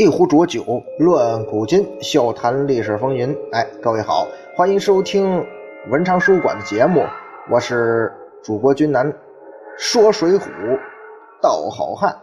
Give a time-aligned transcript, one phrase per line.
[0.00, 3.36] 一壶浊酒论古今，笑谈历史风云。
[3.52, 4.26] 哎，各位好，
[4.56, 5.46] 欢迎收听
[5.90, 7.04] 文昌书馆的节目，
[7.50, 8.10] 我是
[8.42, 9.12] 主播君南，
[9.76, 10.48] 说水浒，
[11.42, 12.16] 道好汉。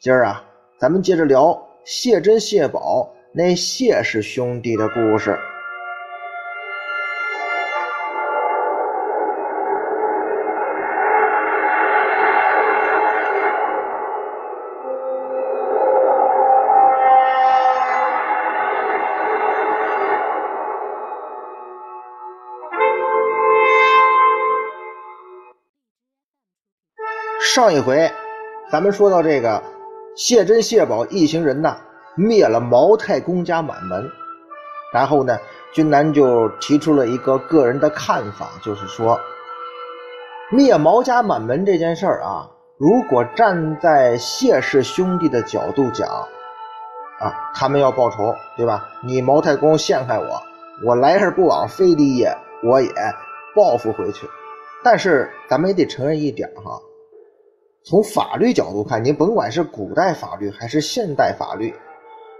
[0.00, 0.42] 今儿啊，
[0.78, 5.38] 咱们接着聊谢珍、谢宝那谢氏兄弟的故事。
[27.58, 28.08] 上一回，
[28.70, 29.60] 咱们说到这个
[30.14, 31.76] 谢珍、谢宝一行人呐，
[32.14, 34.08] 灭了毛太公家满门。
[34.92, 35.36] 然后呢，
[35.72, 39.18] 君南就提出了一个个人的看法，就是说，
[40.52, 46.08] 灭毛家满门这件事儿啊，如果站在谢氏兄弟的角度讲，
[47.18, 48.86] 啊，他们要报仇，对吧？
[49.02, 50.40] 你毛太公陷害我，
[50.86, 52.88] 我来而不往非礼也，我也
[53.56, 54.28] 报复回去。
[54.84, 56.80] 但是咱们也得承认一点哈。
[57.88, 61.74] 从法律角度看，你甭管是古代法律还是现代法律，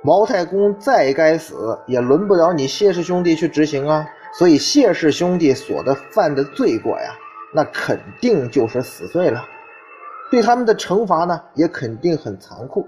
[0.02, 4.06] 毛太公再该死，也轮不了你谢氏兄弟去执行啊。
[4.34, 7.14] 所以谢氏兄弟所的犯的罪过呀，
[7.54, 9.42] 那肯定就是死罪了。
[10.30, 12.86] 对他们的惩罚呢，也肯定很残酷。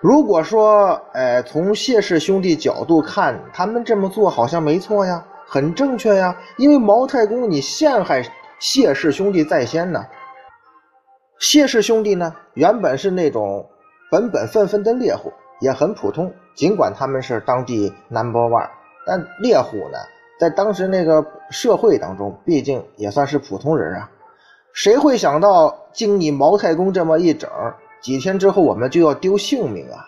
[0.00, 8.24] 如果说，呃，从谢氏兄弟角度看，他们这么做好像没错呀，很正确呀，因为毛太公你陷害
[8.58, 10.02] 谢氏兄弟在先呢。
[11.42, 13.68] 谢氏兄弟呢，原本是那种
[14.08, 16.32] 本本分分的猎户，也很普通。
[16.54, 18.70] 尽管他们是当地 number one，
[19.04, 19.98] 但猎户呢，
[20.38, 24.08] 在当时那个社会当中，毕竟也算是普通人啊。
[24.72, 27.50] 谁会想到，经你毛太公这么一整，
[28.00, 30.06] 几天之后我们就要丢性命啊？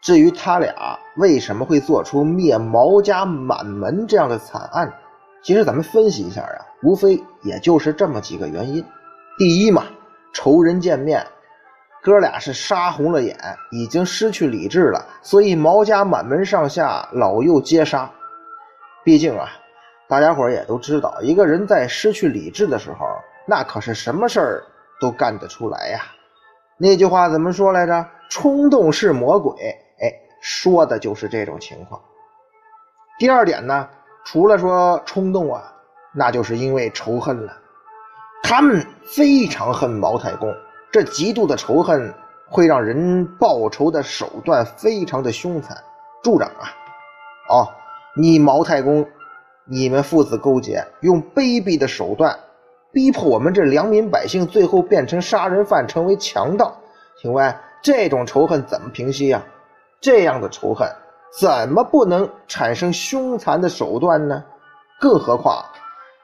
[0.00, 4.94] 至于他俩为什么会做出灭毛家满门这样的惨案，
[5.42, 8.84] 其实咱们分析一下啊，无非也就是这么几个原因。
[9.36, 9.86] 第一嘛。
[10.32, 11.26] 仇人见面，
[12.02, 13.36] 哥俩是杀红了眼，
[13.70, 18.10] 已经失去理智了，所以毛家满门上下老幼皆杀。
[19.04, 19.48] 毕竟啊，
[20.08, 23.06] 大家伙也都知道，一个人在失去理智的时候，
[23.46, 24.62] 那可是什么事儿
[25.00, 26.00] 都干得出来呀。
[26.76, 28.06] 那句话怎么说来着？
[28.30, 29.52] 冲动是魔鬼。
[30.00, 32.00] 哎，说的就是这种情况。
[33.18, 33.88] 第二点呢，
[34.24, 35.72] 除了说冲动啊，
[36.14, 37.59] 那就是因为仇恨了。
[38.42, 40.52] 他们非常恨毛太公，
[40.90, 42.12] 这极度的仇恨
[42.48, 45.76] 会让人报仇的手段非常的凶残。
[46.22, 46.68] 助长啊，
[47.48, 47.68] 哦，
[48.16, 49.06] 你毛太公，
[49.64, 52.38] 你们父子勾结，用卑鄙的手段
[52.92, 56.76] 逼迫我们这良民百姓，最后变成杀人犯，成为强盗。
[57.22, 59.42] 请问这种仇恨怎么平息呀？
[60.00, 60.88] 这样的仇恨
[61.38, 64.44] 怎么不能产生凶残的手段呢？
[64.98, 65.64] 更何况。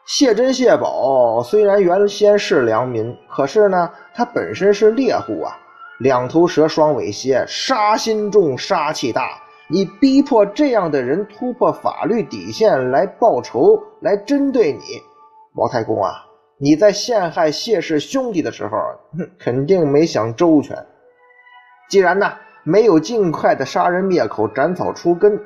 [0.06, 5.58] 谢珍、谢宝虽然原先是良民，可是呢，他本身是猎户啊，
[5.98, 9.28] 两头蛇、双尾蝎，杀心重、杀气大。
[9.68, 14.78] 你逼迫这样的人突破法律底线来报仇，来针对你，
[15.52, 16.12] 毛太公啊，
[16.56, 18.78] 你在陷害谢氏兄弟的时候，
[19.40, 20.86] 肯定没想周全。
[21.90, 22.32] 既然呢，
[22.62, 25.36] 没有尽快的杀人灭口、斩草除根。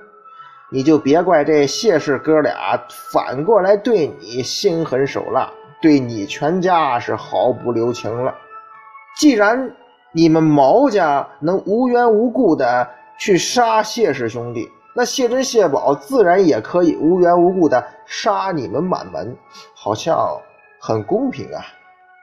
[0.73, 2.81] 你就别怪这谢氏哥俩
[3.13, 5.51] 反过来对你心狠手辣，
[5.83, 8.33] 对你全家是毫不留情了。
[9.17, 9.75] 既然
[10.13, 12.89] 你们毛家能无缘无故的
[13.19, 19.37] 去杀谢氏兄弟，那谢珍、谢宝自然也可以无缘无故的杀你们满门，
[19.75, 20.17] 好像
[20.81, 21.63] 很公平啊。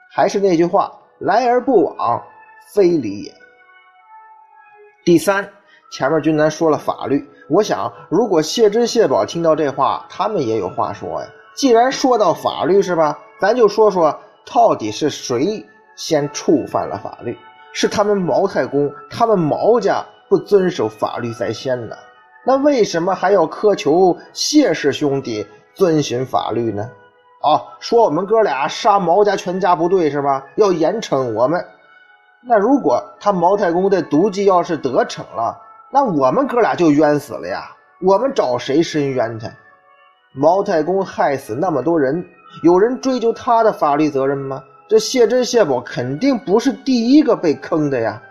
[0.09, 2.23] 还是那句话，来而不往
[2.73, 3.33] 非礼也。
[5.03, 5.47] 第三。
[5.89, 11.27] 前面君南说了法律，我想如果谢珍、谢宝听到这话，他们也有话说呀。
[11.55, 17.37] 既然说到法律是吧，咱就说说到底是谁先触犯了法律？
[17.73, 21.95] 是他们毛太公，他们毛家不遵守法律在先呢？
[22.45, 26.89] 那为什么还要苛求谢氏兄弟遵循法律呢？
[27.41, 30.43] 啊，说我们哥俩杀毛家全家不对是吧？
[30.55, 31.63] 要严惩我们。
[32.41, 35.57] 那如果他毛太公的毒计要是得逞了？
[35.91, 37.71] 那我们哥俩就冤死了呀！
[38.01, 39.47] 我们找谁伸冤去？
[40.33, 42.23] 毛太公害死那么多人，
[42.63, 44.61] 有人追究他的法律责任吗？
[44.89, 48.21] 这谢珍、谢宝肯定不是第一个被坑的呀！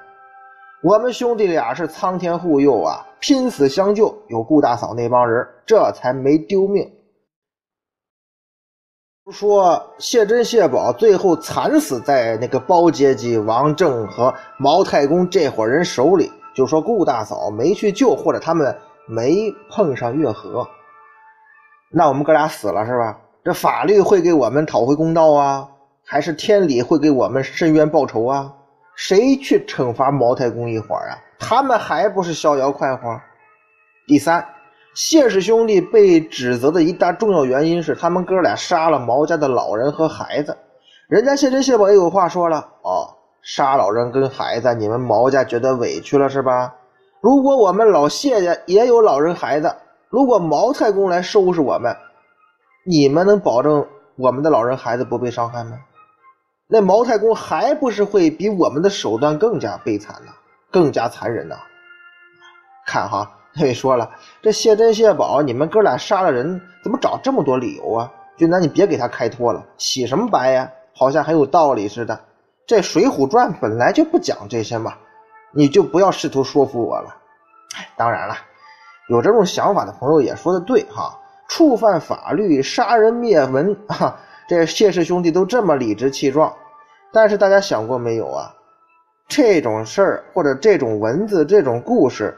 [0.82, 6.88] 我们兄弟俩是苍天护佑啊，拼死相救，有顾大嫂那帮人，这才没丢命。
[9.32, 16.30] 说谢珍、谢宝最后惨死在那个包阶级王正和毛太公这伙人手里。
[16.56, 18.76] 就说顾大嫂没去救，或者他们
[19.06, 20.66] 没碰上月河，
[21.92, 23.18] 那我们哥俩死了是吧？
[23.44, 25.68] 这法律会给我们讨回公道啊，
[26.04, 28.52] 还是天理会给我们伸冤报仇啊？
[28.96, 31.14] 谁去惩罚茅太公一伙啊？
[31.38, 33.20] 他们还不是逍遥快活？
[34.06, 34.44] 第三，
[34.94, 40.56] 谢氏兄弟被指责的一大重要原因是他们哥俩杀了毛家的老人和孩子。
[41.06, 43.15] 人家谢珍谢宝也有话说了哦，
[43.48, 46.74] 杀老人跟孩子，你们毛家觉得委屈了是吧？
[47.20, 49.72] 如果我们老谢家也有老人孩子，
[50.08, 51.96] 如果毛太公来收拾我们，
[52.84, 55.78] 你们能保证我们的老人孩子不被伤害吗？
[56.66, 60.32] 那毛太公还不是会比我们的手段更加悲惨呢，
[60.72, 61.54] 更加残忍呢？
[62.84, 64.10] 看哈， 那位说了，
[64.42, 68.12] 这谢珍谢宝，你们哥俩杀了人，怎么找这么多理由啊？
[68.36, 70.68] 俊南，你别给他开脱了，洗什么白呀？
[70.96, 72.18] 好像很有道理似的，
[72.66, 74.94] 这《水浒传》本来就不讲这些嘛，
[75.52, 77.14] 你就不要试图说服我了。
[77.76, 78.36] 哎，当然了，
[79.08, 81.16] 有这种想法的朋友也说的对哈，
[81.48, 84.18] 触犯法律、杀人灭门啊，
[84.48, 86.52] 这谢氏兄弟都这么理直气壮。
[87.12, 88.52] 但是大家想过没有啊？
[89.28, 92.36] 这种事儿或者这种文字、这种故事，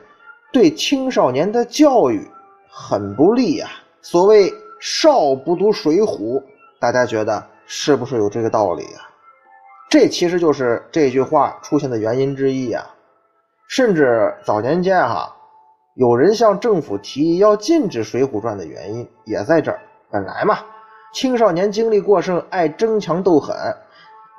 [0.53, 2.31] 对青少年的教育
[2.69, 3.69] 很不利呀。
[4.03, 6.43] 所谓“少不读水浒”，
[6.79, 7.43] 大家觉得？
[7.71, 9.09] 是不是有这个道理啊？
[9.89, 12.85] 这其实就是这句话出现的原因之一啊。
[13.69, 15.35] 甚至早年间哈，
[15.95, 19.79] 有人向政府提议要禁止《水浒传》的原因也在这儿。
[20.11, 20.59] 本来嘛，
[21.13, 23.55] 青少年精力过剩，爱争强斗狠，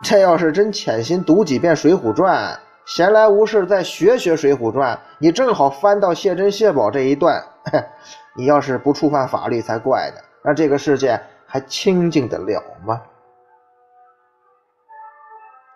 [0.04, 2.54] 这要是真潜心读几遍《水浒传》，
[2.88, 7.44] 闲来无事再学学《水浒传》，你正好翻到谢珍谢宝这一段，
[8.36, 10.22] 你要是不触犯法律才怪呢。
[10.44, 13.00] 那这个世界还清静得了吗？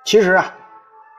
[0.05, 0.53] 其实啊，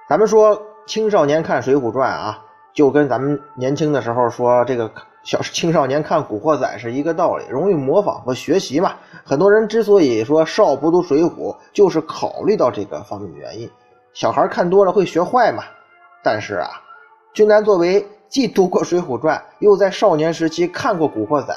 [0.08, 2.38] 咱们说青少年看《水浒传》啊，
[2.74, 4.90] 就跟咱们年轻的时候说这个
[5.22, 8.94] 小青少年看《古惑仔》是一个道理，容易模仿和学习嘛。
[9.24, 11.30] 很多人之所以说少不读《水浒》，
[11.72, 13.70] 就是考虑到这个方面的原因。
[14.12, 15.64] 小孩看多了会学坏嘛。
[16.22, 16.68] 但是啊，
[17.32, 21.54] 君南作为既读过《水浒传》，又在少年时期看过《古惑仔》，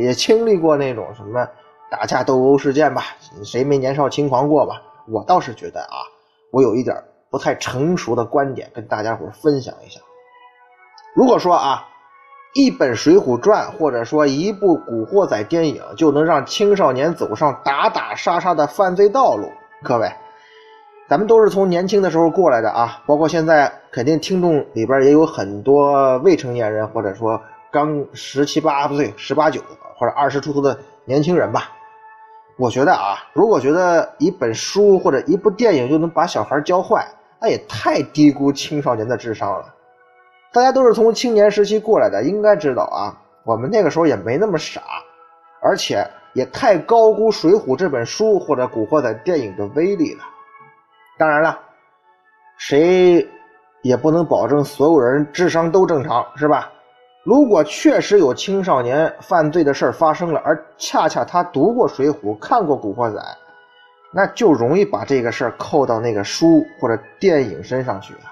[0.00, 1.46] 也经历过那种什么
[1.90, 3.02] 打架斗殴事件吧？
[3.44, 4.80] 谁没年少轻狂过吧？
[5.06, 6.13] 我倒是觉得啊。
[6.54, 6.96] 我有一点
[7.30, 10.00] 不太成熟的观点跟大家伙分享一下。
[11.16, 11.84] 如果说啊，
[12.54, 19.50] 一本《水浒传》或者说一部《古惑仔》电影就能让青少年走上打打杀杀的犯罪道路，
[19.82, 20.08] 各位，
[21.08, 27.42] 咱们都是从年轻的时候过来的啊，包括现在肯定听众里边也有很多未成年人，或者说
[27.72, 29.60] 刚十七八岁、十八九
[29.98, 31.72] 或者二十出头的年轻人吧。
[32.56, 37.06] 我觉得啊，如果觉得一本书或者一部电影就能把小孩教坏，
[37.40, 39.74] 那也太低估青少年的智商了。
[40.52, 44.80] 大家都是从青年时期过来的，应该知道啊，我们那个时候也没那么傻，
[45.60, 50.22] 而且也太高估《水浒》这本书或者《古惑仔》电影的威力了。
[51.18, 51.58] 当然了，
[52.56, 53.28] 谁
[53.82, 56.70] 也不能保证所有人智商都正常，是吧？
[57.24, 63.18] 如果确实有青少年犯罪的事儿发生了，而恰恰他读过《水浒》、看过《古惑仔》，
[64.12, 68.28] 那就容易把这个事儿扣到那个书或者电影身上去啊。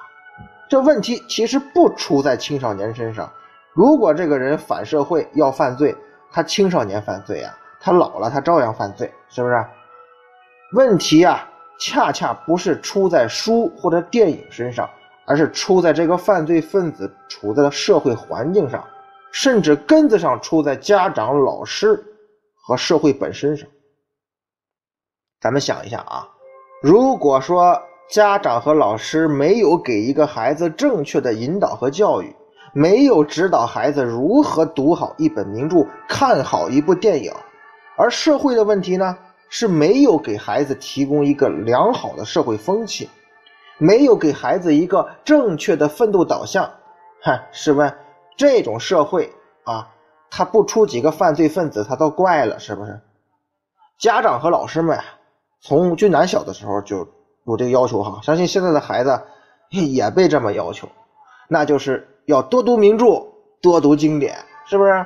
[0.69, 3.31] 这问题其实不出在青少年身上。
[3.73, 5.97] 如果这个人反社会要犯罪，
[6.31, 9.65] 他青少年犯罪啊，他老了他照样犯罪，是不是？
[10.75, 11.49] 问题啊，
[11.81, 14.87] 恰恰不是出在书或者电影身上。
[15.25, 18.85] 而是出在这个犯罪分子处在的社会环境上，
[19.33, 22.03] 甚至根子上出在家长、老师
[22.55, 23.69] 和社会本身上。
[25.41, 26.29] 咱们想一下啊，
[26.83, 32.35] 如果说家长和老师没有给一个孩子正确的引导和教育，
[32.75, 37.33] 没有指导孩子如何读好一本名著、看好一部电影，
[37.97, 39.17] 而社会的问题呢，
[39.49, 43.09] 是没有给孩子提供一个良好的社会风气。
[43.83, 46.71] 没有给孩子一个正确的奋斗导向，
[47.21, 47.93] 哈，试问
[48.37, 49.33] 这种社会
[49.65, 49.89] 啊，
[50.31, 53.01] 他不出几个犯罪分子，他都怪了，是不是？
[53.99, 55.01] 家长和老师们
[55.61, 57.09] 从俊南小的时候就
[57.45, 59.21] 有这个要求哈，相信现在的孩子
[59.71, 60.89] 也被这么要求，
[61.49, 63.27] 那就是要多读名著，
[63.61, 65.05] 多读经典，是不是？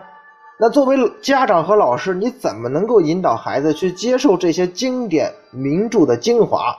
[0.60, 6.76] 那作为家长和老师，你怎么能够引导孩子去接受这些经典名著的精华？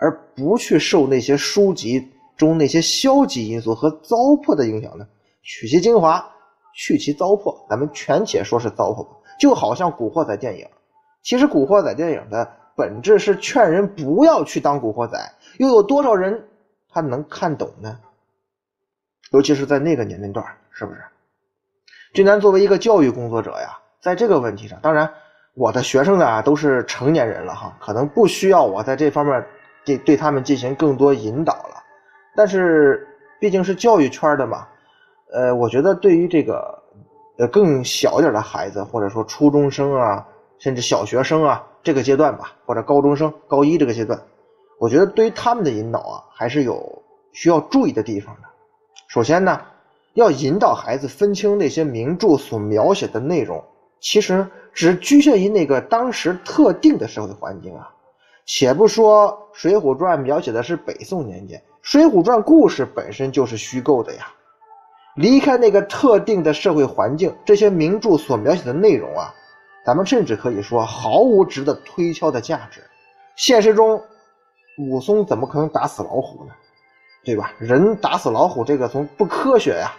[0.00, 5.06] 而不去受那些书籍中那些消极因素和糟粕的影响呢？
[5.42, 6.24] 取其精华，
[6.74, 7.54] 去其糟粕。
[7.68, 9.10] 咱们全且说是糟粕吧。
[9.38, 10.66] 就好像《古惑仔》电影，
[11.22, 15.18] 其实《古惑仔》电影的本质是劝人不要去当古惑仔，
[15.58, 16.48] 又有多少人
[16.88, 17.98] 他能看懂呢？
[19.32, 21.00] 尤其是在那个年龄段，是不是？
[22.12, 25.08] 俊南作为一个教育工作者呀，在这个问题上，当然
[25.54, 29.46] 我的学生呢都是成年人了哈，可能不需要我在这方面
[29.96, 31.82] 对对他们进行更多引导了。
[32.36, 33.06] 但是
[33.40, 34.66] 毕竟是教育圈的嘛，
[35.32, 36.82] 呃，我觉得对于这个
[37.38, 40.26] 呃更小一点的孩子，或者说初中生啊，
[40.58, 44.20] 甚至小学生啊这个阶段吧，或者高中生高一这个阶段，
[44.78, 48.42] 我觉得对于他们的引导啊，还是有需要注意的地方的。
[49.08, 49.60] 首先呢，
[50.14, 53.62] 要引导孩子分清那些名著所描写的内容，
[54.00, 57.90] 其实只局限于那个当时特定的社会环境啊。
[58.46, 64.32] 且不说《水浒传》描写的是北宋年间，《水浒传》故事本身就是虚构的呀。
[65.16, 69.34] 离开那个特定的社会环境，这些名著所描写的内容啊，
[69.84, 72.80] 咱们甚至可以说毫无值得推敲的价值。
[73.36, 74.02] 现实中，
[74.78, 76.52] 武松怎么可能打死老虎呢？
[77.22, 77.52] 对吧？
[77.58, 79.92] 人打死老虎，这个从不科学呀。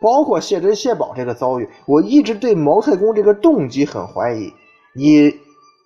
[0.00, 4.50] 包括谢珍谢宝这个遭遇，我一直对毛太公这个动机很怀疑。
[4.94, 5.30] 你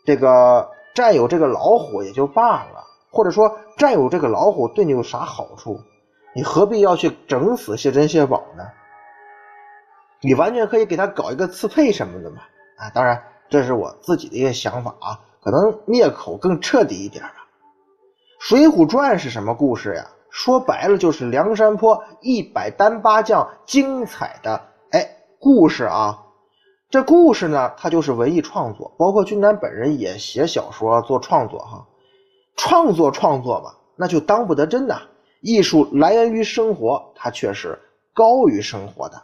[0.06, 2.73] 这个占有这个老虎也就罢了，
[3.14, 5.78] 或者说占有这个老虎对你有啥好处？
[6.34, 8.64] 你何必要去整死谢珍谢宝呢？
[10.20, 12.38] 你完全可以给他搞一个刺配什么的嘛。
[12.76, 17.46] 啊，当然这是我自己的一个想法啊，可能灭口更彻底一点吧。
[18.46, 20.04] 《水浒传》是什么故事呀？
[20.28, 26.18] 说白了就是梁山泊一百单八将精彩的哎故事啊，
[26.90, 31.86] 这故事呢，它就是文艺创作，包括君南本人也写小说做创作哈，
[32.56, 35.02] 创作创作嘛，那就当不得真呐。
[35.40, 37.80] 艺术来源于生活，它却是
[38.14, 39.22] 高于生活的。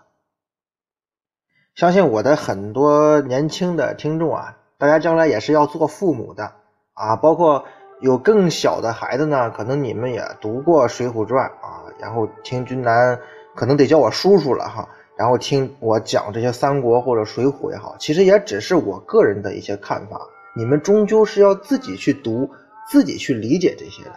[1.74, 6.52] 相信我的很多年轻的听众啊，大家将来也是要做父母的
[6.94, 7.64] 啊，包括。
[8.02, 13.20] 有更小的孩子呢，可能你们也读过《水浒传》啊，然后听君南，
[13.54, 14.88] 可能得叫我叔叔了哈。
[15.18, 20.18] 然后听我讲这些三国或者水浒也好，其实也只是我个人的一些看法。
[20.56, 22.48] 你们终究是要自己去读，
[22.90, 24.12] 自己去理解这些的。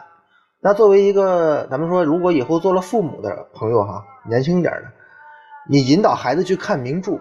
[0.60, 4.92] 那作为一个咱们说，如果以后做了父母的朋友哈，年轻点的，
[5.70, 7.20] 你引导孩子去看名著，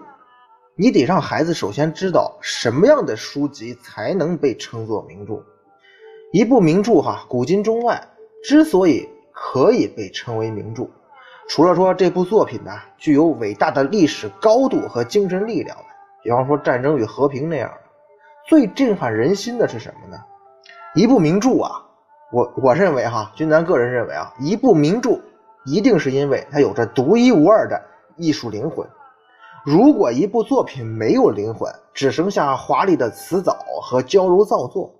[0.75, 5.43] 你得让孩子首先知道什么样的书籍才能被称作名著。
[6.31, 8.09] 一部名著哈，古今中外
[8.43, 10.89] 之所以可以被称为名著，
[11.49, 15.77] 除了说这部作品呢具有伟大的历史高度和精神力量
[16.23, 17.77] 比方说《战争与和平》那样的，
[18.47, 20.17] 最震撼人心的是什么呢？
[20.95, 21.83] 一部名著啊，
[22.31, 25.19] 我我认为哈，君南个人认为啊，一部名著
[25.65, 27.81] 一定是因为它有着独一无二的
[28.15, 28.87] 艺术灵魂。
[29.65, 34.93] 如果一部作品没有灵魂，只剩下华丽的辞藻和矫揉造作。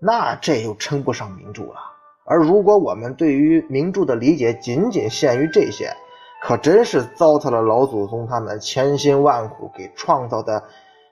[0.00, 1.76] 那这又称不上名著了。
[2.24, 5.94] 而如果我们对于名著的理解仅仅限于这些，
[6.42, 10.64] 可真是糟蹋了老祖宗他们千辛万苦给创造的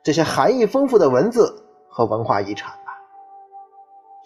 [0.02, 2.73] 这些含义丰富的文字和文化遗产。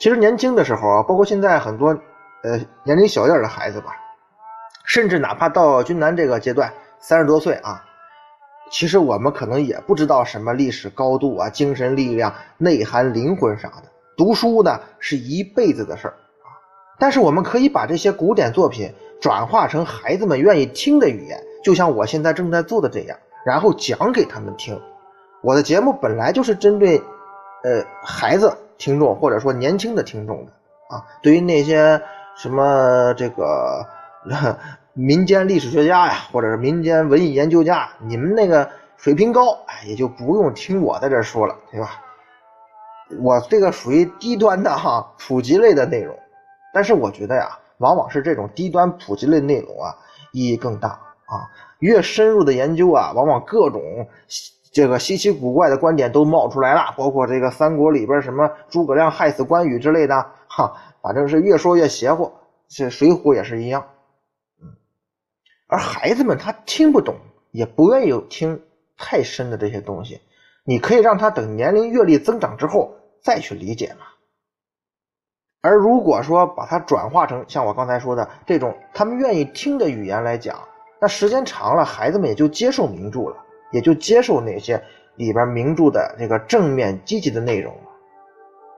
[0.04, 1.88] 其实年轻的时候啊，包括现在很多
[2.42, 3.96] 呃年龄小一点的孩子吧，
[4.84, 7.82] 甚至哪怕到君南这个阶段三十多岁啊，
[8.70, 13.84] 其实我们可能也不知道什么历史高度啊、精神力量、内涵灵魂啥的。
[14.14, 16.52] 读书呢是一辈子的事儿啊，
[16.99, 18.92] 但是我们可以把这些古典作品
[19.23, 24.78] 转化成孩子们愿意听的语言，就像我现在正在做的这样，然后讲给他们听。
[25.40, 26.99] 我的节目本来就是针对
[27.62, 30.52] 呃孩子听众或者说年轻的听众的
[30.88, 32.00] 啊，对于那些
[32.37, 33.87] 什么这个
[34.93, 42.00] 民间历史学家呀，或者是民间文艺研究家，你们那个水平高，哎，也就不用听我在这说了，对吧？
[43.21, 46.16] 我这个属于低端的哈普及类的内容，
[46.73, 49.95] 但是我觉得呀，往往是这种低端普及类内容啊，
[50.33, 51.50] 意义更大啊。
[51.81, 54.09] 越深入的研究啊，往往各种
[54.75, 62.33] 这个稀奇古怪的观点都冒出来了，包括这个三国里边什么诸葛亮害死关羽之类的，哈，反正是越说越邪乎。
[62.66, 63.87] 这水浒也是一样，
[64.61, 64.75] 嗯。
[65.69, 67.14] 而孩子们他听不懂，
[67.52, 68.61] 也不愿意听
[68.97, 70.21] 太深的这些东西。
[70.64, 74.07] 你可以让他等年龄阅历增长之后再去理解嘛。
[75.61, 80.59] 而如果说把它转化成像我刚才说的这种他们愿意听的语言来讲，
[81.00, 83.37] 那时间长了，孩子们也就接受名著了，
[83.75, 84.81] 也就接受那些
[85.16, 87.90] 里边名著的这个正面积极的内容了。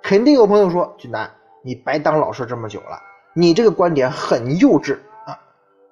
[0.03, 1.31] 肯定有朋友说：“俊南，
[1.62, 2.99] 你白当老师这么久了，
[3.35, 5.38] 你这个观点很幼稚啊！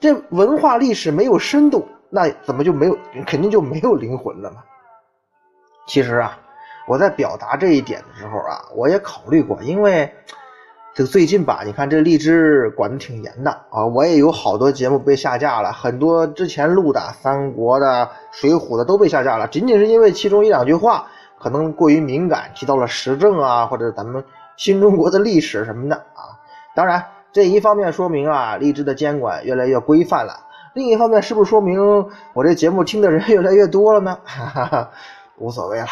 [0.00, 2.96] 这文化历史没有深度，那怎么就没有
[3.26, 4.64] 肯定就没有灵魂了嘛？”
[5.86, 6.38] 其实啊，
[6.88, 10.10] 我在表达这一点的时候啊，我也考虑过，因为
[10.94, 21.08] 这最近吧，你看这荔枝管的挺严的啊，我也有好多节目被下架了，很多之前录的三国的、水浒的都被下架了，仅仅是因为其中一两句话
[21.40, 24.22] 可能过于敏感，提到了时政啊，或者咱们
[24.56, 26.38] 新中国的历史什么的啊。
[26.76, 34.16] 当然，这一方面说明啊，荔枝的监管越来越规范了；另一方面，是不是说明我这节目听的人越来越多了呢？
[34.24, 34.90] 哈哈哈，
[35.38, 35.88] 无所谓了，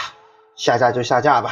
[0.54, 1.50] 下架就下架吧。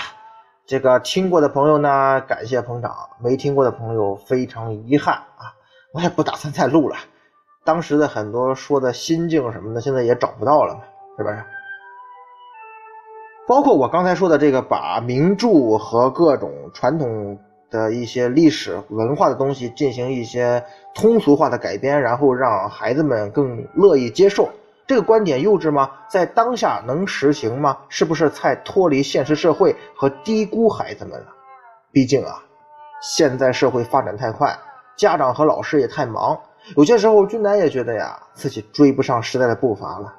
[0.70, 5.50] 这个听过的朋友呢，感谢捧场；没听过的朋友，非常遗憾啊！
[5.92, 6.94] 我也不打算再录了。
[7.64, 10.82] 当时的很多说的心境什么的，现在也找不到了嘛，
[11.18, 11.42] 是不是？
[13.48, 17.36] 包括我刚才说的这个，把名著和各种传统
[17.68, 24.48] 的一些历史文化的东西进行一些通俗化的改编，然后让孩子们更乐意接受。
[24.90, 25.88] 这个观点幼稚吗？
[26.08, 27.78] 在当下能实行吗？
[27.88, 31.26] 是不是太脱离现实社会和低估孩子们了？
[31.92, 32.42] 毕竟啊，
[33.00, 34.52] 现在社会发展太快，
[34.96, 36.36] 家长和老师也太忙，
[36.76, 40.12] 有些时候君南也觉得呀，自己追不上时代的步伐了。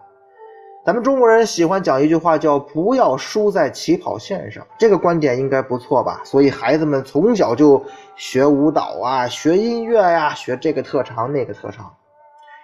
[0.85, 6.21] 咱们中国人喜欢讲一句话，叫“不要输在起跑线上”，这个观点应该不错吧？
[6.23, 11.93] 所以孩子们从小就学舞蹈啊，学音乐呀，学这个特长那个特长。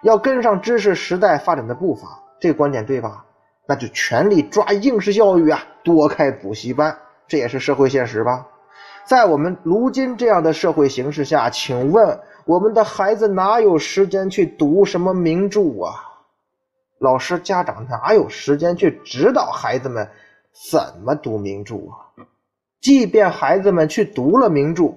[0.04, 3.26] 要跟上知识时代发展的步伐，这个观点对吧？
[3.68, 8.48] 那就全力抓应试教育啊，多开补习班，这也是社会现实吧？
[9.06, 15.96] 在我们如今这样的社会形势下，请问我们的孩子哪有时间去读什么名著啊？
[17.00, 20.10] 老师、家长哪有时间去指导孩子们
[20.72, 22.26] 怎么读名著啊？
[22.82, 24.94] 即便孩子们去读了名著，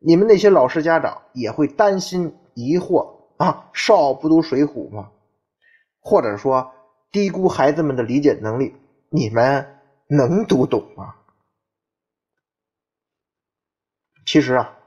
[0.00, 3.11] 你们那些老师、家长也会担心、疑惑。
[3.42, 5.10] 啊，少不读水浒吗？
[5.98, 6.72] 或者说
[7.10, 8.76] 低估孩子们的理解能力，
[9.08, 11.16] 你们能读懂吗？
[14.24, 14.78] 其实啊，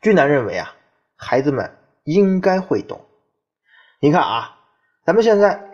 [0.00, 0.72] 俊南认为啊，
[1.16, 3.04] 孩子们应该会懂。
[3.98, 4.60] 你看啊，
[5.04, 5.68] 咱们现在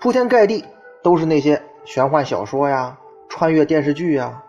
[0.00, 0.64] 铺天盖地
[1.02, 2.96] 都是那些玄幻小说呀、
[3.28, 4.44] 穿越电视剧呀。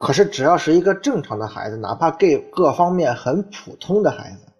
[0.00, 4.51] 可是只要是一个正常的孩子，哪怕各各方面很普通的孩子。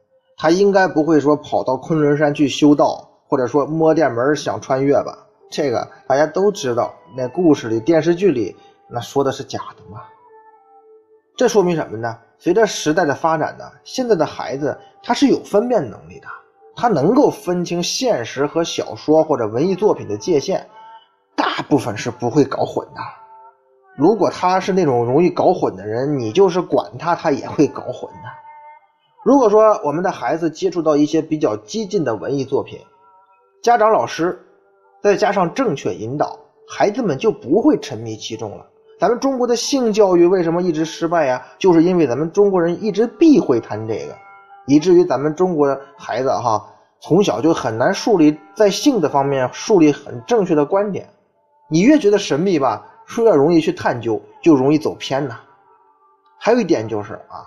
[0.42, 5.16] 他应该不会说跑到昆仑山去修道，或者说摸电门想穿越吧？
[5.48, 8.57] 这个大家都知道，那故事里、电视剧里
[8.88, 10.00] 那说的是假的嘛？
[11.37, 12.18] 这说明什么呢？
[12.38, 16.26] 随着时代的发展呢，现在的孩子他是有分辨能力的，
[16.74, 20.66] 他能够分清现实和小说或者文艺作品的界限，
[21.37, 23.00] 大部分是不会搞混的。
[23.96, 28.41] 如果他是那种容易搞混的人，你就是管他，他也会搞混的。
[29.25, 32.81] 如果说我们的孩子接触到一些比较激进的文艺作品，
[33.63, 34.37] 家长、老师
[35.01, 36.37] 再加上正确引导，
[36.69, 38.67] 孩子们就不会沉迷其中了。
[38.99, 41.41] 咱们中国的性教育为什么一直失败呀？
[41.57, 44.17] 就是因为咱们中国人一直避讳谈这个，
[44.67, 46.61] 以至于咱们中国孩子哈
[47.01, 51.09] 从小就很难树立在性的方面树立很正确的观点。
[51.71, 52.85] 你越觉得神秘吧，
[53.19, 55.39] 越容易去探究，就容易走偏呐。
[56.39, 57.47] 还有一点就是啊。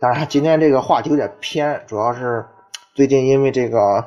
[0.00, 2.42] 当然，今天这个话题有点偏，主要是
[2.94, 4.02] 最近因为这个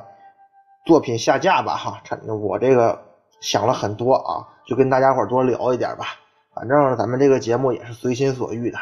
[0.88, 2.02] 作品下架吧，哈，
[2.42, 3.00] 我这个
[3.42, 6.08] 想了很多啊，就跟大家伙多聊一点吧。
[6.56, 8.80] 反正咱们这个节目也是随心所欲的。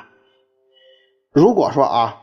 [1.33, 2.17] 如果说啊，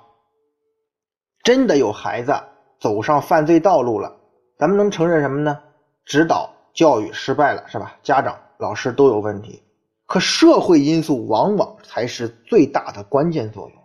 [1.42, 2.34] 真的有孩子
[2.80, 4.16] 走上犯罪道路了，
[4.58, 5.60] 咱们能承认什么呢？
[6.06, 7.94] 指导教育失败了，是吧？
[8.02, 9.62] 家长、老师都有问题，
[10.06, 13.77] 可社会因素往往才是最大的关键作用。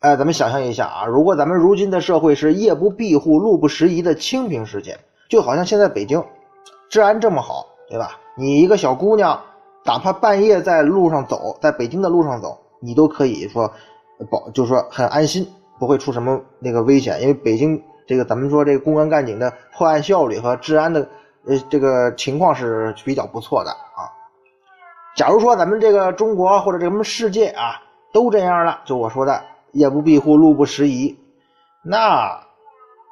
[0.00, 6.24] 哎，咱们想象一下啊，如果咱们如今的社会是夜不闭户、路不拾遗的清平世界，就好像现在北京
[6.88, 8.18] 治安这么好，对吧？
[8.34, 9.38] 你一个小姑娘，
[9.84, 13.70] 哪怕半夜在路上走，在北京的路上走，你都可以说
[14.30, 15.46] 保，就是说很安心，
[15.78, 17.20] 不会出什么那个危险。
[17.20, 21.06] 因为北京这个咱们说这个公安干警的破案效率和治安的
[21.46, 24.08] 呃这个情况是比较不错的啊。
[25.14, 27.82] 假如说咱们这个中国或者这么世界啊
[28.14, 29.38] 都这样了，就我说的。
[29.72, 31.18] 夜不闭户，路不拾遗，
[31.82, 32.40] 那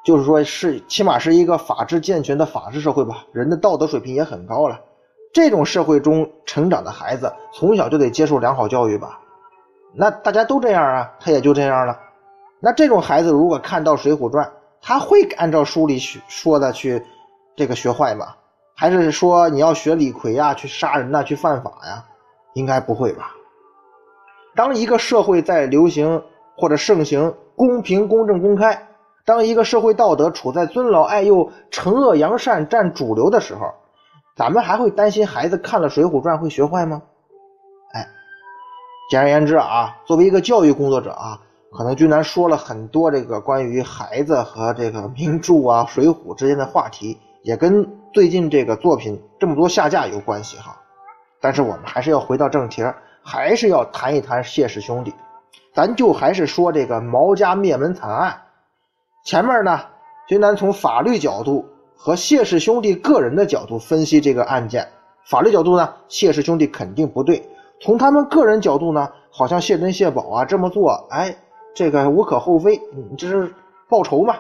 [0.05, 4.81] 就是说是起码是一个法治健全的法治社会吧，人的道德水平也很高了。
[5.33, 9.21] 这种社会中成长的孩子，从小就得接受良好教育吧？
[9.95, 11.99] 那大家都这样啊，他也就这样了。
[12.61, 14.47] 那这种孩子如果看到《水浒传》，
[14.81, 17.03] 他会按照书里说的去
[17.55, 18.35] 这个学坏吗？
[18.75, 22.05] 还是说你要学李逵呀，去杀人呐，去犯法呀？
[22.55, 23.33] 应该不会吧？
[24.57, 26.23] 当一个社会在流行。
[26.59, 28.89] 或者盛行公平、公正、公开。
[29.25, 33.61] 当一个社会道德处在尊老爱幼、惩恶扬善占主流的时候，
[34.35, 37.03] 咱们还会担心孩子看了《水浒传》会学坏吗？
[37.93, 38.07] 哎，
[39.11, 41.41] 简而言之啊，作为一个教育工作者啊，
[41.73, 50.77] 可能君南说了很多这个关于孩子和这个名著啊、水浒之间的话题，也跟最近这个作品这么多下架有关系哈。
[51.41, 52.83] 但是我们还是要回到正题，
[53.23, 55.13] 还是要谈一谈谢氏兄弟。
[55.79, 58.37] 咱就还是说这个毛家灭门惨案。
[59.25, 59.79] 前面呢，
[60.29, 61.65] 虽然从法律角度
[61.95, 64.89] 和谢氏兄弟个人的角度分析这个案件。
[65.25, 67.41] 法律角度呢，谢氏兄弟肯定不对；
[67.81, 71.37] 从他们个人角度呢，好像谢珍、谢宝啊这么做，哎，
[71.77, 73.55] 这个无可厚非，你这是
[73.89, 74.35] 报仇嘛？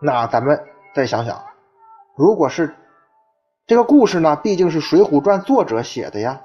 [0.00, 0.58] 那咱们
[0.94, 1.38] 再想想，
[2.14, 2.74] 如果是
[3.66, 6.40] 这个故事呢，毕竟是《水浒传》作者写的呀。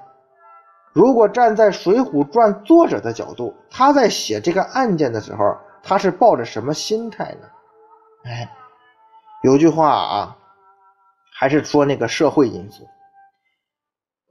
[0.92, 7.48] 如果站在《水浒传》作者的角度，他在写这个案件的时候，他是抱着什么心态呢？
[8.24, 8.50] 哎，
[9.42, 10.36] 有句话啊，
[11.34, 12.86] 还是说那个社会因素。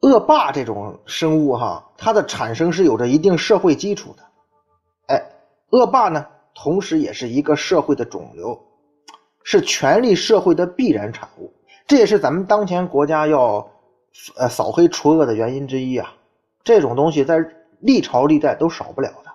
[0.01, 4.23] 恶霸这种生物哈，它的产生是有着一定社会基础的。
[5.07, 5.23] 哎，
[5.71, 8.59] 恶霸呢，同时也是一个社会的肿瘤，
[9.43, 11.51] 是权力社会的必然产物。
[11.87, 13.67] 这也是咱们当前国家要
[14.37, 16.13] 呃扫黑除恶的原因之一啊。
[16.63, 17.37] 这种东西在
[17.79, 19.31] 历朝历代都少不了的。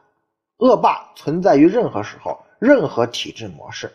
[0.59, 3.93] 恶霸存在于任何时候、任何体制模式，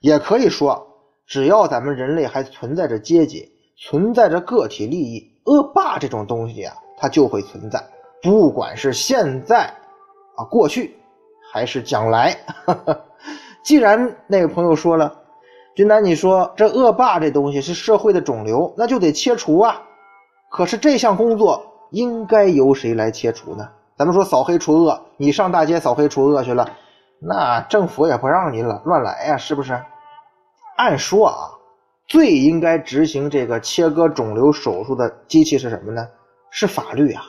[0.00, 0.86] 也可以说，
[1.26, 5.30] 只要咱们人类还存在着阶级、存在着个体利益。
[5.44, 7.82] 恶霸这种东西啊，它就会存在，
[8.22, 9.64] 不管是现在
[10.36, 10.96] 啊、过去，
[11.52, 12.36] 还是将来。
[13.64, 15.20] 既然那个朋友说了，
[15.74, 19.82] 君南，你说这恶霸这东西是社会的肿瘤，那就得切除啊。
[20.50, 23.68] 可是这项工作应该由谁来切除呢？
[23.96, 26.68] 咱们说扫黑除恶，你上大街扫黑除恶去了，
[27.20, 29.80] 那政府也不让你了乱来呀，是不是？
[30.76, 31.36] 按说啊。
[32.08, 36.06] 最应该执行这个切割肿瘤手术的机器是什么呢？
[36.50, 37.22] 是法律啊。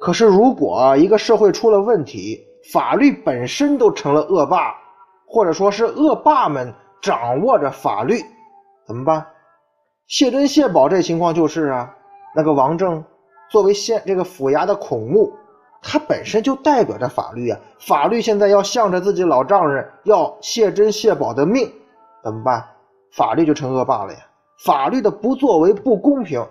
[0.00, 2.38] 可是如果一个社会出了问题，
[2.72, 4.74] 法律本身都成了恶霸，
[5.26, 8.20] 或者说是恶霸们掌握着法律，
[8.86, 9.24] 怎么办？
[10.06, 11.94] 谢珍、谢宝这情况就是啊，
[12.34, 13.02] 那个王正
[13.50, 15.32] 作为县这个府衙的孔目，
[15.82, 17.58] 他本身就代表着法律啊。
[17.78, 21.70] 法律现在要向着自己老丈人要谢珍、谢宝的命，
[22.22, 22.64] 怎么办？
[23.12, 24.18] 法律就成恶霸了呀！
[24.64, 26.46] 法律的不作为不公平，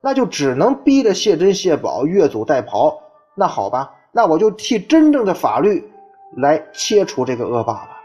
[0.00, 2.94] 那就只能逼着谢珍、谢宝越俎代庖。
[3.34, 5.90] 那好吧，那我就替真正的法律
[6.36, 8.00] 来切除这个恶霸吧。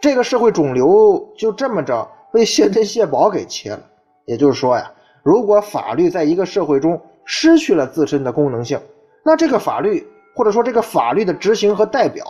[0.00, 3.80] 这个社会肿瘤就这么着被谢珍、谢宝给切了。
[4.24, 4.90] 也就是说呀，
[5.22, 6.98] 如果法律在一个社会中
[7.30, 8.80] 失去了自身的功能性，
[9.22, 12.24] 那这个法律或者说这个法律的执行和代表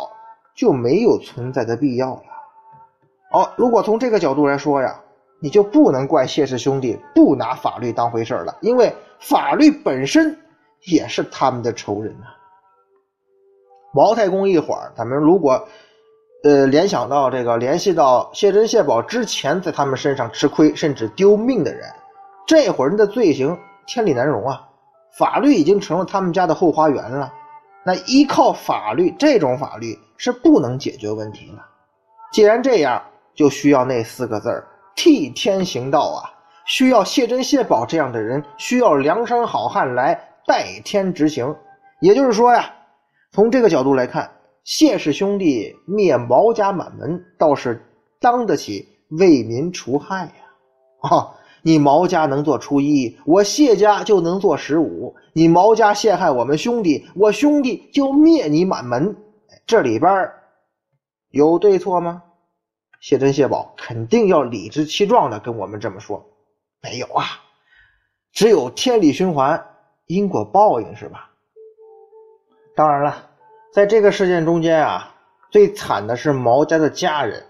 [0.56, 2.22] 就没有存在的必要了。
[3.30, 4.98] 哦，如果从这个角度来说呀，
[5.40, 10.36] 你就不能怪谢氏兄弟不拿法律当回事了，因为法律本身
[10.82, 12.26] 也是他们的仇人呐。
[13.94, 15.68] 毛太公一伙儿，咱们如果
[16.42, 21.88] 呃联想到这个，联系到谢珍、谢宝之前在他们身上吃亏甚至丢命的人，
[22.48, 23.56] 这伙人的罪行
[23.86, 24.67] 天理难容啊！
[25.18, 27.32] 法律已经成了他们家的后花园了，
[27.84, 31.62] 那依靠法律这种法律是不能解决问题的。
[32.32, 33.02] 既然这样。
[33.38, 36.26] 就需要那四个字儿替天行道啊！
[36.66, 41.54] 需要谢珍、谢宝这样的人，需要梁山好汉来代天执行。
[42.00, 42.68] 也就是说呀，
[43.30, 44.28] 从这个角度来看，
[44.64, 47.80] 谢氏兄弟灭毛家满门，倒是
[48.18, 50.32] 当得起为民除害呀！
[51.08, 51.30] 啊，
[51.68, 55.14] 你毛家能做初一，我谢家就能做十五。
[55.34, 59.14] 你毛家陷害我们兄弟，我兄弟就灭你满门。
[59.66, 60.32] 这里边
[61.28, 62.22] 有对错吗？
[63.00, 66.24] 谢珍、谢宝肯定要理直气壮的跟我们这么说
[66.80, 67.22] ：“没有啊，
[68.32, 69.62] 只有天理循环，
[70.06, 71.28] 因果报应，是吧？”
[72.74, 73.28] 当然了，
[73.74, 75.14] 在这个事件中间啊，
[75.50, 77.44] 最惨的是毛家的家人，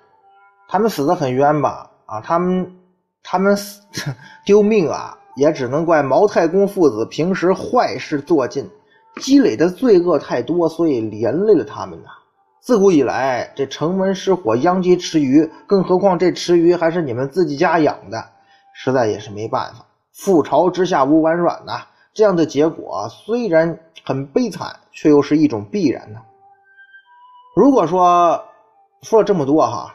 [0.68, 1.88] 他们死的很冤吧？
[2.06, 2.76] 啊，他们
[3.30, 3.82] 他们死
[4.42, 8.66] 丢命啊，也只能怪毛太公父子平时坏事做尽，
[9.20, 12.08] 积累的罪恶太多，所以连累了他们呐。
[12.58, 18.24] 自古以来，这城门失火殃及池鱼，更何况这池鱼还是你们自己家养的，
[18.72, 19.84] 实在也是没办法。
[20.16, 21.82] 覆巢之下无完卵呐，
[22.14, 26.18] 这样的结果虽然很悲惨，却又是一种必然呢。
[27.54, 28.42] 如果说
[29.02, 29.94] 说了这么多哈，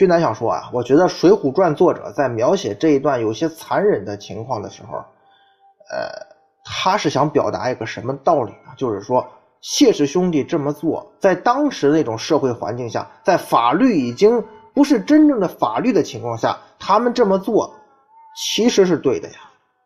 [0.00, 4.96] 君南想说啊，我觉得《水浒传》作者在描写这一段有些残忍的情况的时候，
[5.90, 6.08] 呃，
[6.64, 8.72] 他是想表达一个什么道理呢？
[8.78, 9.22] 就是说。
[9.60, 17.70] 谢氏兄弟这么做，在当时那种社会环境下，在法律已经不是真正的法律的情况下，他们这么做
[18.34, 19.34] 其实是对的呀。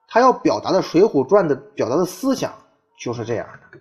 [0.07, 2.53] 他要表达的《水浒传》的表达的思想
[3.01, 3.79] 就是这样的。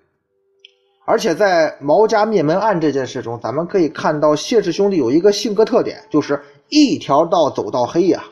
[1.05, 8.23] 而且在毛家灭门案这件事中，咱们可以看到谢氏兄弟有一个性格特点，就是一条道走到黑呀。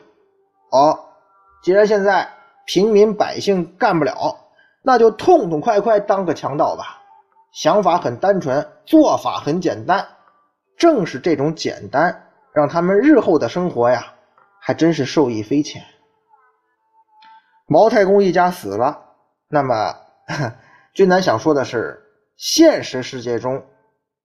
[0.70, 0.98] 哦，
[1.62, 2.26] 既然现在
[2.64, 4.38] 平民百姓干不了，
[4.82, 7.02] 那就痛痛快快当个强盗吧。
[7.52, 10.06] 想法很单纯，做法很简单。
[10.78, 14.14] 正是这种简单，让他们日后的生活呀，
[14.58, 15.82] 还真是受益匪浅。
[17.66, 18.98] 毛太公一家死了，
[19.46, 19.94] 那么
[20.94, 21.98] 君南想说的是。
[22.36, 23.64] 现实世界中，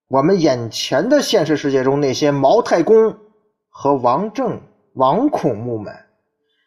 [0.08, 3.16] 我们眼前的现实世界中那些毛太公
[3.68, 4.60] 和王正、
[4.94, 5.94] 王孔目们，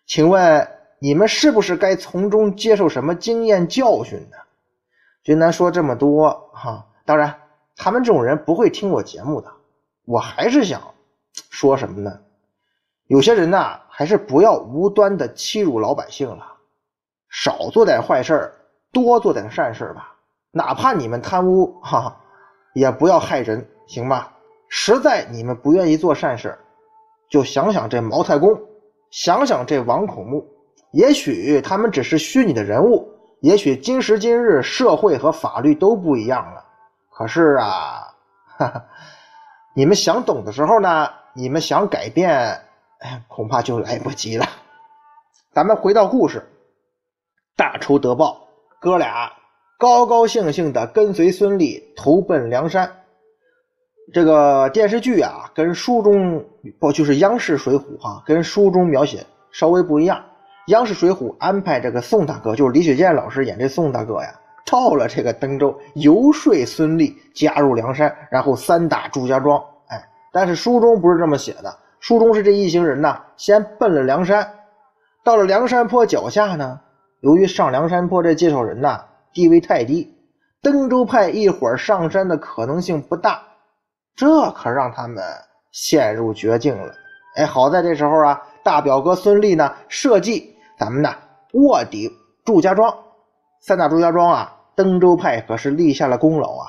[0.06, 0.68] 请问
[1.00, 4.38] 你们是不是该从中接受什么经验教训呢？
[5.24, 7.42] 君南说这么多哈，当然
[7.76, 9.52] 他们这种人不会听我节目的。
[10.06, 10.82] 我还是想
[11.50, 12.20] 说什么呢？
[13.08, 16.54] 有些人呐，还是不要无端的欺辱老百姓了，
[17.30, 18.54] 少做点坏事
[18.92, 20.11] 多做点善事吧。
[20.52, 22.16] 哪怕你们贪污，哈，
[22.74, 24.28] 也不要害人，行吗？
[24.68, 26.58] 实在你们不愿意做善事，
[27.30, 28.58] 就想想这毛太公，
[29.10, 30.46] 想想这王孔目，
[30.92, 33.10] 也许他们只是虚拟的人物，
[33.42, 36.66] 也许今时今日社会和法律都不一样了。
[37.10, 38.14] 可是啊，
[38.58, 38.86] 哈哈，
[39.74, 42.30] 你们想懂的时候呢，你们想改变，
[43.00, 44.46] 哎，恐怕就来不及了。
[45.54, 46.46] 咱们回到故事，
[47.56, 48.48] 大仇得报，
[48.80, 49.32] 哥俩。
[49.82, 52.88] 高高兴兴的跟随孙俪投奔梁山。
[54.14, 56.46] 这个电视剧啊，跟书中
[56.80, 60.24] 不就是央视《水浒》哈，跟书中描写稍微不一样。
[60.68, 64.32] 央视《水浒》安排这个宋大哥，就是李雪健老师演这宋大哥呀，
[64.68, 69.60] 到了这个登州游说孙俪加入梁山，然后三打祝家庄。
[69.88, 70.00] 哎，
[70.32, 74.48] 但是书中不是这么写的，书中是这一行人呐，先奔了梁山，
[75.24, 76.80] 到了梁山坡脚下呢，
[77.22, 79.06] 由于上梁山坡这介绍人呐。
[79.34, 80.14] 地位太低，
[80.62, 83.42] 登州派一会儿上山的可能性不大，
[84.16, 85.24] 这可让他们
[85.72, 86.94] 陷入绝境了。
[87.36, 91.14] 哎，好在这时候啊，大表哥孙立呢设计咱们呢
[91.54, 92.12] 卧底
[92.44, 92.94] 祝家庄，
[93.62, 96.68] 三打祝家庄啊，登州派可是立下了功劳啊，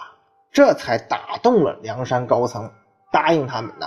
[0.52, 2.70] 这才打动了梁山高层，
[3.10, 3.86] 答应他们呢，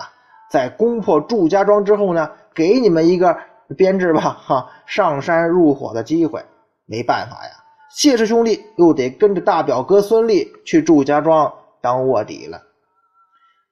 [0.52, 3.38] 在攻破祝家庄之后呢，给你们一个
[3.78, 6.44] 编制吧，哈，上山入伙的机会。
[6.88, 7.65] 没办法呀。
[7.96, 12.62] 谢氏兄弟又得跟着大表哥孙立去祝家庄当卧底了。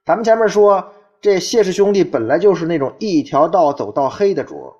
[0.06, 4.74] 咱们前面说，这谢氏兄弟本来就是那种一条道走到黑的主，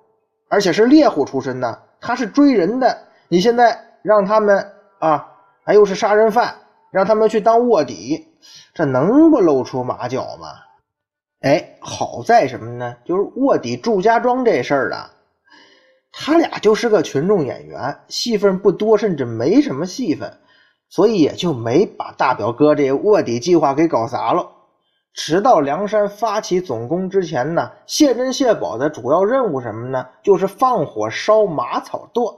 [0.48, 2.96] 而且是猎户出身的，他是追人的。
[3.28, 4.66] 你现在让他们
[4.98, 5.28] 啊，
[5.62, 6.54] 还又是杀人犯，
[6.90, 8.26] 让他们去当卧底，
[8.72, 10.48] 这能不露出马脚吗？
[11.42, 12.96] 哎，好在什么呢？
[13.04, 15.10] 就是卧底祝家庄这事儿啊。
[16.16, 20.32] 他俩就是个群众演员，戏份不多，甚至没什么戏份，
[20.88, 24.48] 所以也就没把大表哥这卧底计划给搞砸了。
[25.12, 30.06] 直到梁山发起总攻之前呢，谢珍、谢宝的主要任务什么呢？
[30.22, 32.34] 就是放火烧马草垛。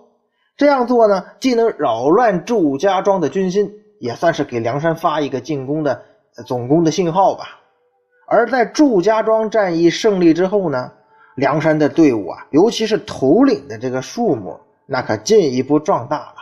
[0.56, 6.02] 这样做呢，既能扰乱祝家庄的军心，也算是给梁山发一个进攻的
[6.46, 7.60] 总攻的信号吧。
[8.26, 10.92] 而在祝家庄战役胜利之后呢？
[11.36, 16.34] 梁山的队伍啊，尤其是头领的这个数目，那可进一步壮大了。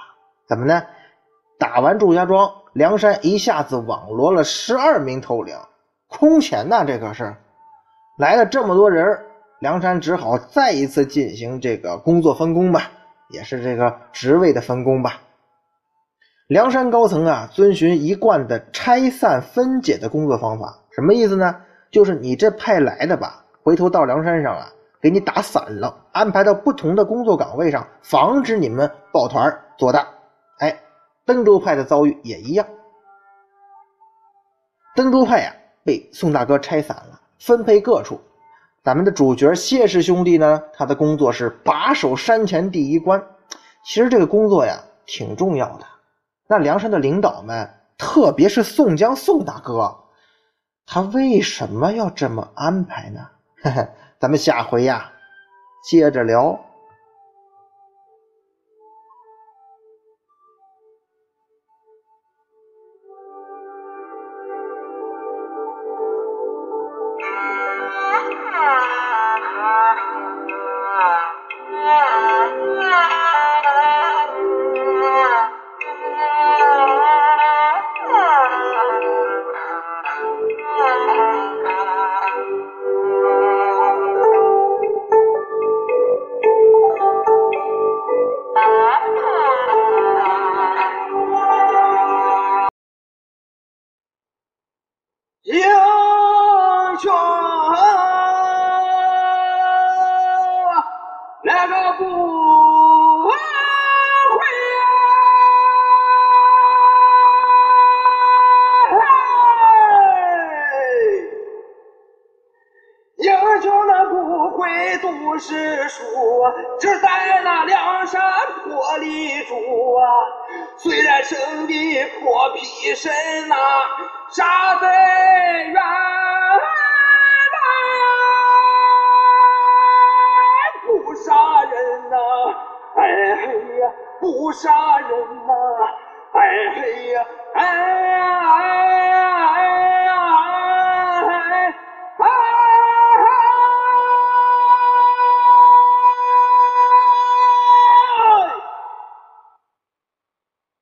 [0.48, 0.82] 怎么呢？
[1.58, 5.56] 打完祝家庄，梁山一下子网罗了十二名头领，
[6.08, 6.84] 空前呐！
[6.86, 7.34] 这可是
[8.18, 9.18] 来了这么多人，
[9.60, 12.90] 梁山只好再一次进行这个工作分工吧，
[13.30, 15.20] 也是这个职位的分工吧。
[16.46, 21.56] 梁山高层啊，遵循一贯的拆散分解的工作方法，什么意思呢？
[21.90, 24.70] 就是你这派来的吧，回头到梁山上啊。
[25.04, 30.08] 给你打散了，安排到不同的工作岗位上，防止你们抱团做大。
[30.60, 30.80] 哎，
[31.26, 32.66] 登州派的遭遇也一样。
[34.96, 38.18] 登州派呀，被宋大哥拆散了，分配各处。
[38.82, 43.22] 咱们的主角谢氏兄弟呢，他的工作是把守山前第一关。
[43.84, 45.84] 其实这个工作呀，挺重要的。
[46.46, 49.94] 那梁山的领导们，特别是宋江宋大哥，
[50.86, 53.20] 他为什么要这么安排呢？
[53.62, 53.86] 嘿嘿。
[54.24, 55.12] 咱们下回呀，
[55.82, 56.58] 接着聊。